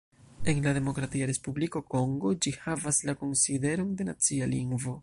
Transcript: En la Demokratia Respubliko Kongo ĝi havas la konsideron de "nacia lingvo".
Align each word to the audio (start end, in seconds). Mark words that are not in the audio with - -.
En 0.51 0.63
la 0.67 0.71
Demokratia 0.77 1.27
Respubliko 1.31 1.83
Kongo 1.95 2.33
ĝi 2.47 2.55
havas 2.65 3.05
la 3.11 3.17
konsideron 3.21 3.95
de 4.01 4.11
"nacia 4.13 4.53
lingvo". 4.59 4.99